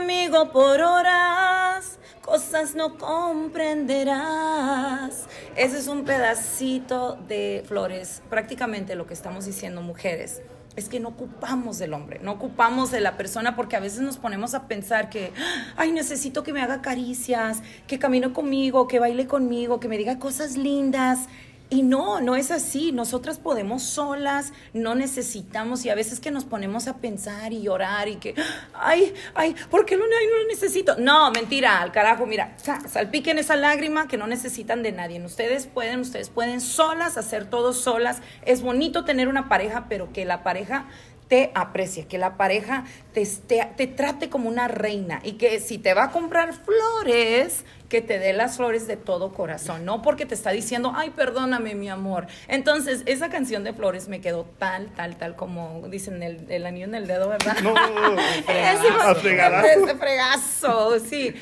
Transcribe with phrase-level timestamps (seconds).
[0.00, 5.26] conmigo por horas, cosas no comprenderás.
[5.56, 10.40] Ese es un pedacito de flores, prácticamente lo que estamos diciendo mujeres.
[10.74, 14.16] Es que no ocupamos del hombre, no ocupamos de la persona porque a veces nos
[14.16, 15.34] ponemos a pensar que,
[15.76, 20.18] ay, necesito que me haga caricias, que camine conmigo, que baile conmigo, que me diga
[20.18, 21.28] cosas lindas.
[21.72, 22.90] Y no, no es así.
[22.90, 25.84] Nosotras podemos solas, no necesitamos.
[25.84, 28.34] Y a veces que nos ponemos a pensar y llorar y que,
[28.74, 30.96] ay, ay, ¿por qué lo, no lo necesito?
[30.98, 32.26] No, mentira, al carajo.
[32.26, 32.56] Mira,
[32.88, 35.24] salpiquen esa lágrima que no necesitan de nadie.
[35.24, 38.20] Ustedes pueden, ustedes pueden solas hacer todo solas.
[38.44, 40.86] Es bonito tener una pareja, pero que la pareja
[41.30, 42.84] te aprecie, que la pareja
[43.14, 48.02] te, te, trate como una reina y que si te va a comprar flores, que
[48.02, 51.88] te dé las flores de todo corazón, no porque te está diciendo, ay, perdóname, mi
[51.88, 52.26] amor.
[52.48, 56.96] Entonces, esa canción de flores me quedó tal, tal, tal como dicen el, anillo en
[56.96, 57.56] el dedo, ¿verdad?
[57.62, 57.74] No,
[59.84, 61.32] ese fregazo, sí.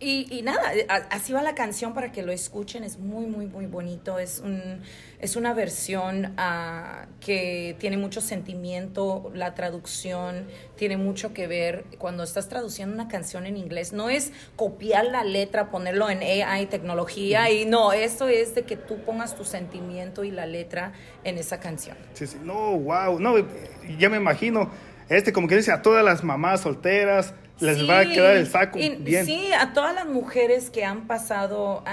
[0.00, 0.60] Y, nada,
[1.10, 4.80] así va la canción para que lo escuchen, es muy, muy, muy bonito, es un
[5.20, 10.46] es una versión ah, que tiene mucho sentimiento, la traducción
[10.76, 13.92] tiene mucho que ver cuando estás traduciendo una canción en inglés.
[13.92, 18.76] No es copiar la letra, ponerlo en AI, tecnología, y no, eso es de que
[18.76, 20.92] tú pongas tu sentimiento y la letra
[21.24, 21.96] en esa canción.
[22.12, 23.34] Sí, sí, no, wow, no,
[23.98, 24.70] ya me imagino,
[25.08, 28.78] este como que dice a todas las mamás solteras, les va a quedar el saco
[28.78, 29.26] bien.
[29.26, 31.84] Sí, a todas las mujeres que han pasado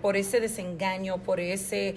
[0.00, 1.94] por ese desengaño, por ese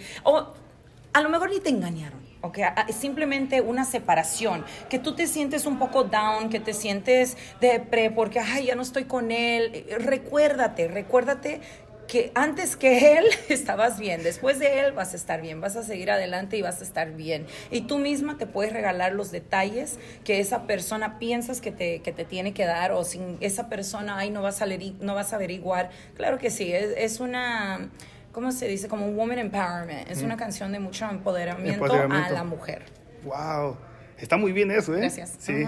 [1.14, 2.26] a lo mejor ni te engañaron.
[2.42, 2.60] ¿ok?
[2.88, 8.12] Es simplemente una separación, que tú te sientes un poco down, que te sientes depre
[8.12, 9.86] porque, ay, ya no estoy con él.
[10.00, 11.62] Recuérdate, recuérdate
[12.08, 15.84] que antes que él estabas bien, después de él vas a estar bien, vas a
[15.84, 17.46] seguir adelante y vas a estar bien.
[17.72, 22.12] Y tú misma te puedes regalar los detalles que esa persona piensas que te, que
[22.12, 24.66] te tiene que dar o sin esa persona, ay, no vas a,
[25.00, 25.90] no vas a averiguar.
[26.16, 27.90] Claro que sí, es una
[28.36, 28.90] ¿cómo se dice?
[28.90, 30.12] Como un woman empowerment.
[30.12, 32.84] Es una canción de mucho empoderamiento, a la mujer.
[33.24, 33.78] Wow,
[34.18, 35.00] está muy bien eso, ¿eh?
[35.00, 35.36] Gracias.
[35.40, 35.64] Sí.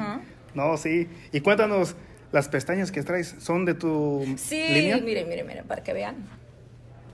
[0.54, 1.08] No, sí.
[1.32, 1.96] Y cuéntanos,
[2.32, 4.98] las pestañas que traes, ¿son de tu sí, línea?
[4.98, 6.16] Sí, miren, miren, miren, para que vean.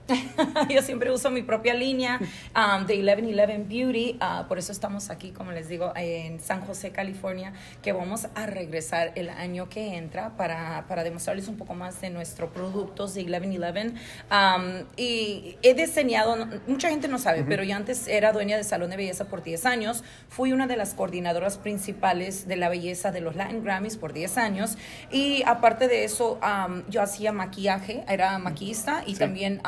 [0.70, 2.20] yo siempre uso mi propia línea
[2.56, 6.92] um, de 1111 Beauty, uh, por eso estamos aquí, como les digo, en San José,
[6.92, 12.02] California, que vamos a regresar el año que entra para, para demostrarles un poco más
[12.02, 13.94] de nuestros productos de 1111.
[14.30, 18.90] Um, y he diseñado, mucha gente no sabe, pero yo antes era dueña de Salón
[18.90, 23.22] de Belleza por 10 años, fui una de las coordinadoras principales de la belleza de
[23.22, 24.78] los Latin Grammys por 10 años,
[25.12, 29.62] y aparte de eso, um, yo hacía maquillaje, era maquillista y también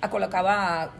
[0.00, 0.92] a colocaba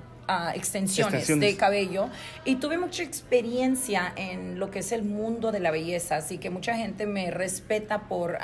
[0.55, 2.09] extensiones, de cabello.
[2.45, 6.51] Y tuve mucha experiencia en lo que es el mundo de la belleza, así que
[6.51, 8.39] mucha gente me respeta por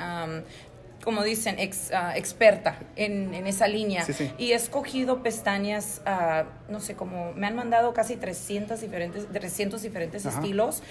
[1.04, 4.04] como dicen, ex, ah, experta en, en, esa línea.
[4.38, 9.82] Y he escogido pestañas, uh, no sé, como me han mandado casi 300 diferentes, 300
[9.82, 10.82] diferentes estilos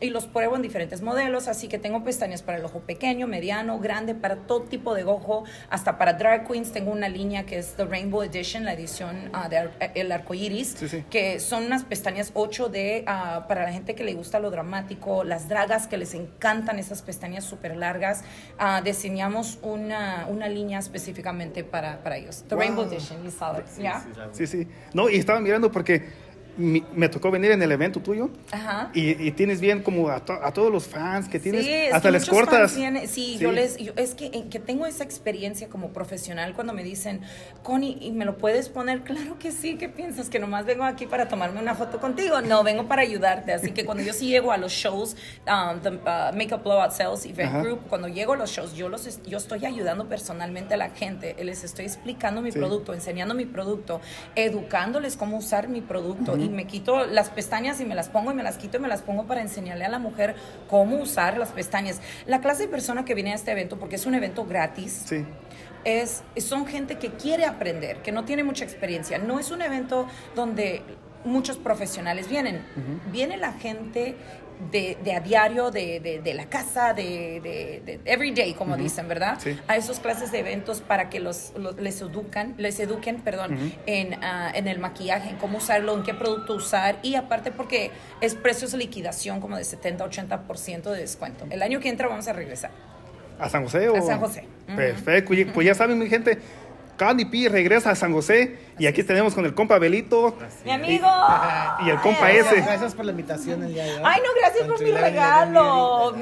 [0.00, 1.48] y los pruebo en diferentes modelos.
[1.48, 5.44] Así que tengo pestañas para el ojo pequeño, mediano, grande, para todo tipo de ojo,
[5.70, 6.72] hasta para drag queens.
[6.72, 10.76] Tengo una línea que es The Rainbow Edition, la edición uh, de el arco iris,
[11.10, 13.04] que son unas pestañas 8D
[13.46, 17.44] para la gente que le gusta lo dramático, las dragas que les encantan esas pestañas
[17.44, 18.24] súper largas.
[18.82, 22.42] de diseñamos una, una línea específicamente para, para ellos.
[22.48, 24.02] The Rainbow Edition, you saw it, ¿ya?
[24.32, 24.66] Sí, sí.
[24.94, 26.08] No, y estaba mirando porque
[26.56, 28.90] me tocó venir en el evento tuyo Ajá.
[28.94, 32.28] Y, y, tienes bien como a, a, todos los fans que tienes, sí, hasta les
[32.28, 32.72] cortas.
[32.72, 37.22] sí, sí, yo les, es que, que tengo esa experiencia como profesional cuando me dicen,
[37.62, 39.02] Connie, ¿y me lo puedes poner?
[39.02, 40.28] Claro que sí, ¿qué piensas?
[40.28, 42.40] ¿Que nomás vengo aquí para tomarme una foto contigo?
[42.40, 43.52] No, vengo para ayudarte.
[43.52, 45.16] Así que cuando yo sí llego a los shows,
[45.46, 49.22] um, the uh, Makeup Blowout Sales Event Group, cuando llego a los shows, yo, los,
[49.24, 54.00] yo estoy ayudando personalmente a la gente, les estoy explicando mi producto, enseñando mi producto,
[54.34, 58.34] educándoles cómo usar mi producto y me quito las pestañas y me las pongo y
[58.34, 60.34] me las quito y me las pongo para enseñarle a la mujer
[60.68, 62.00] cómo usar las pestañas.
[62.26, 65.04] La clase de persona que viene a este evento, porque es un evento gratis,
[65.84, 69.18] es, son gente que quiere aprender, que no tiene mucha experiencia.
[69.18, 70.82] No es un evento donde
[71.24, 72.62] muchos profesionales vienen.
[73.10, 74.16] Viene la gente
[74.70, 79.38] de, de, a diario, de, de, de la casa, de, everyday, como dicen, ¿verdad?
[79.66, 84.54] A esos clases de eventos para que los, les educan, les eduquen, perdón, en, uh,
[84.54, 88.72] en el maquillaje, en cómo usarlo, en qué producto usar y aparte porque es precios
[88.72, 91.46] de liquidación como de 70-80% de descuento.
[91.50, 92.70] El año que entra vamos a regresar.
[93.38, 93.96] ¿A San José o?
[93.96, 94.44] A San José.
[94.76, 95.34] Perfecto.
[95.52, 96.38] Pues ya saben, mi gente,
[96.96, 100.36] Candy P regresa a San José y aquí tenemos con el compa Belito.
[100.64, 101.08] Mi amigo.
[101.84, 102.60] Y, el compa ese.
[102.60, 104.02] Gracias por la invitación el día de hoy.
[104.04, 106.14] Ay, no, gracias por mi regalo.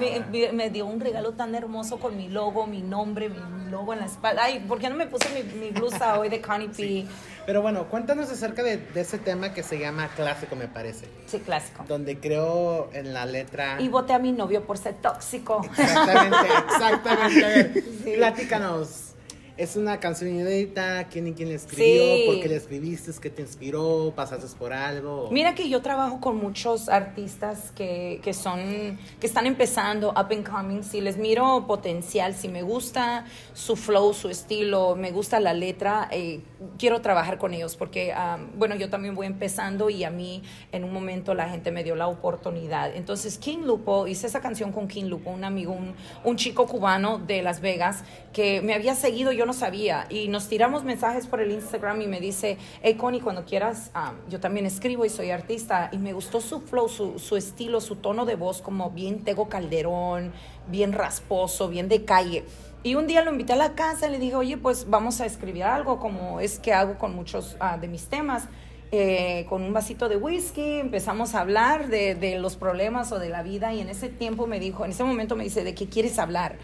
[0.52, 4.06] Me, dio un regalo tan hermoso con mi logo, mi nombre, mi logo en la
[4.06, 4.44] espalda.
[4.44, 7.06] Ay, ¿por qué no me puse mi, blusa hoy de Connie P?
[7.44, 11.06] Pero bueno, cuéntanos acerca de, ese tema que se llama clásico, me parece.
[11.26, 11.84] Sí, clásico.
[11.86, 13.80] Donde creo en la letra.
[13.80, 15.60] Y voté a mi novio por ser tóxico.
[15.64, 16.36] Exactamente,
[16.68, 17.44] exactamente.
[17.44, 17.84] A ver,
[18.16, 19.11] platícanos.
[19.56, 21.08] Es una canción inédita.
[21.08, 22.32] ¿Quién y quién la escribió?
[22.32, 23.12] ¿Por qué la escribiste?
[23.20, 24.12] ¿Qué te inspiró?
[24.16, 25.28] ¿Pasaste por algo?
[25.30, 30.48] Mira que yo trabajo con muchos artistas que, que, son, que están empezando, up and
[30.48, 30.82] coming.
[30.82, 36.08] Si les miro potencial, si me gusta su flow, su estilo, me gusta la letra,
[36.10, 36.40] eh,
[36.78, 40.84] quiero trabajar con ellos porque, ah, bueno, yo también voy empezando y a mí en
[40.84, 42.96] un momento la gente me dio la oportunidad.
[42.96, 45.94] Entonces, King Lupo, hice esa canción con King Lupo, un amigo, un,
[46.24, 48.02] un chico cubano de Las Vegas
[48.32, 49.32] que me había seguido.
[49.32, 50.06] Yo no sabía.
[50.08, 54.14] Y nos tiramos mensajes por el Instagram y me dice, hey Connie, cuando quieras, ah,
[54.28, 55.90] yo también escribo y soy artista.
[55.92, 59.48] Y me gustó su flow, su, su estilo, su tono de voz como bien Tego
[59.48, 60.32] Calderón,
[60.68, 62.44] bien rasposo, bien de calle.
[62.84, 65.26] Y un día lo invité a la casa y le dije, oye, pues vamos a
[65.26, 68.48] escribir algo, como es que hago con muchos ah, de mis temas.
[68.94, 73.30] Eh, con un vasito de whisky, empezamos a hablar de, de, los problemas o de
[73.30, 75.88] la vida y en ese tiempo me dijo, en ese momento me dice, ¿de qué
[75.88, 76.58] quieres hablar?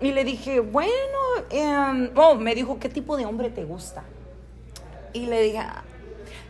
[0.00, 0.90] Y le dije, bueno,
[1.50, 4.02] em, oh, me dijo, ¿qué tipo de hombre te gusta?
[5.12, 5.62] Y le dije,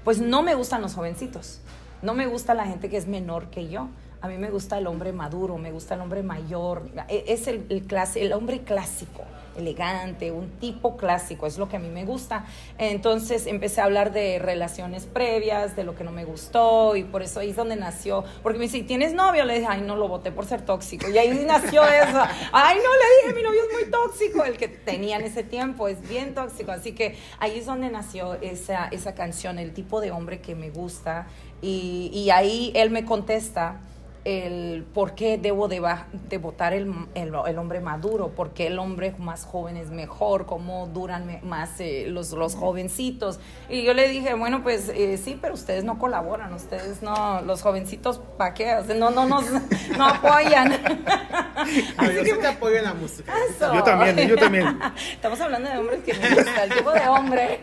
[0.05, 1.61] pues no me gustan los jovencitos,
[2.03, 3.89] no me gusta la gente que es menor que yo.
[4.23, 7.85] A mí me gusta el hombre maduro, me gusta el hombre mayor, e, es el,
[7.87, 9.25] clase, el hombre clásico
[9.57, 12.45] elegante, un tipo clásico, es lo que a mí me gusta.
[12.79, 17.23] Entonces empecé a hablar de relaciones previas, de lo que no me gustó y por
[17.23, 19.45] eso ahí es donde nació, porque me dice, ¿tienes novio?
[19.45, 21.09] Le dije, ay, no, lo voté por ser tóxico.
[21.09, 22.23] Y ahí nació eso.
[22.53, 25.89] Ay, no, le dije, mi novio es muy tóxico, el que tenía en ese tiempo
[25.89, 26.73] es bien tóxico.
[26.73, 30.71] Así que ahí es donde nació esa, esa canción, el tipo de hombre que me
[30.71, 31.27] gusta.
[31.63, 33.81] Y ahí él me contesta
[34.25, 35.83] el por qué debo de,
[36.29, 40.89] de votar el, el, hombre maduro, por qué el hombre más joven es mejor, cómo
[40.89, 43.41] duran más eh, los, los jovencitos.
[43.69, 47.63] Y yo le dije, bueno, pues eh, sí, pero ustedes no colaboran, ustedes no, los
[47.63, 48.77] jovencitos, ¿para qué?
[48.97, 49.41] no, no, no,
[49.97, 50.71] no apoyan.
[52.15, 53.33] yo sí te apoyo en la música.
[53.59, 54.79] Yo también, yo también.
[55.13, 57.61] Estamos hablando de hombres que me gusta, el tipo de hombre.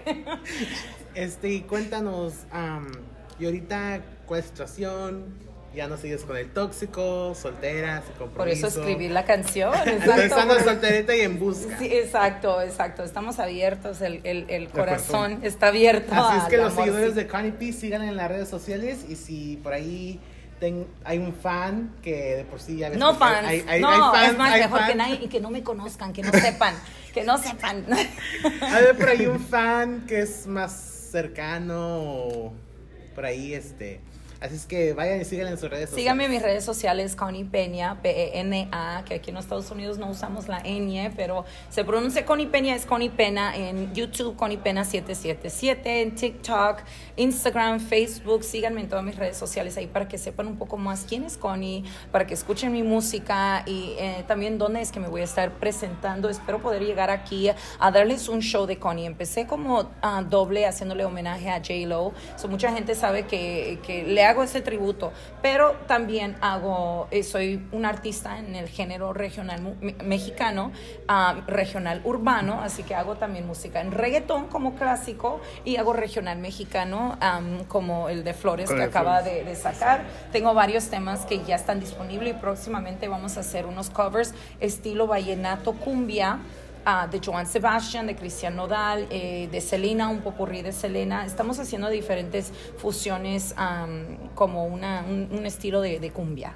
[1.13, 2.33] Este, cuéntanos,
[3.39, 5.47] y ahorita, ¿cuál situación?
[5.75, 8.38] Ya no sigues con el tóxico, soltera, sin compromiso.
[8.38, 9.74] Por eso escribí la canción.
[9.88, 10.22] Exacto.
[10.22, 11.78] Estando solterita y en busca.
[11.78, 13.04] Sí, exacto, exacto.
[13.04, 16.14] Estamos abiertos, el, el, el corazón está abierto.
[16.14, 19.58] Así es que los seguidores de Connie P sigan en las redes sociales y si
[19.58, 20.19] por ahí
[21.04, 24.38] hay un fan que de por sí ya ves No fans, hay, hay, no, es
[24.38, 26.74] más mejor que nadie y que no me conozcan, que no sepan,
[27.13, 27.86] que no sepan.
[28.62, 30.72] A ver, por ahí un fan que es más
[31.12, 32.54] cercano
[33.13, 34.00] por ahí este
[34.39, 36.04] Así es que vayan y síganme en sus redes sociales.
[36.04, 40.12] Síganme en mis redes sociales, Connie Peña, P-E-N-A, que aquí en los Estados Unidos no
[40.12, 44.84] usamos la ñ, pero se pronuncia Connie Peña, es Connie Pena en YouTube, Connie Pena
[44.86, 46.81] 777, en TikTok,
[47.16, 48.44] Instagram, Facebook.
[48.44, 51.36] Síganme en todas mis redes sociales ahí para que sepan un poco más quién es
[51.36, 55.24] Connie, para que escuchen mi música y eh, también dónde es que me voy a
[55.24, 56.30] estar presentando.
[56.30, 57.50] Espero poder llegar aquí
[57.80, 59.07] a darles un show de Connie.
[59.07, 62.13] Empecé como ah, doble haciéndole homenaje a J-Lo.
[62.36, 67.65] So, mucha gente sabe que, que le hago ese tributo, pero también hago, eh, soy
[67.71, 70.71] un artista en el género regional mexicano,
[71.07, 76.38] ah, regional urbano, así que hago también música en reggaetón como clásico y hago regional
[76.39, 77.17] mexicano
[77.67, 80.03] como el de Flores que acaba de, sacar.
[80.31, 85.07] Tengo varios temas que ya están disponibles y próximamente vamos a hacer unos covers estilo
[85.07, 86.39] vallenato cumbia
[87.10, 91.25] de Joan Sebastian, de Cristian Nodal, eh, de Selena, un popurrí de Selena.
[91.25, 93.53] Estamos haciendo diferentes fusiones
[94.36, 96.53] como una, un, estilo de, cumbia.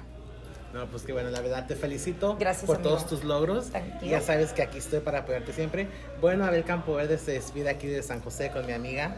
[0.72, 3.66] No, pues que bueno, la verdad te felicito Gracias, por todos tus logros.
[4.02, 5.86] Ya sabes que aquí estoy para apoyarte siempre.
[6.22, 9.14] Bueno, Abel Campo Verde se despide aquí de San José con mi amiga.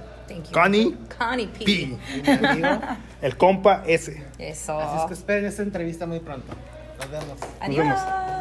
[0.52, 0.96] Connie.
[1.16, 1.96] Connie P.
[3.22, 4.20] El compa S.
[4.36, 4.80] Eso.
[4.80, 6.52] Así es que esperen esta entrevista muy pronto.
[6.98, 7.38] Nos vemos.
[7.60, 8.33] Adiós.